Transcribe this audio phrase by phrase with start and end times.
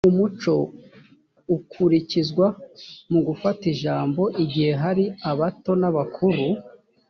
[0.09, 0.53] umuco
[1.55, 2.45] ukurikizwa
[3.11, 6.45] mu gufata ijambo igihe hari abato nabakuru